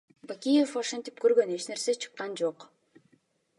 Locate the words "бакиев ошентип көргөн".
0.29-1.53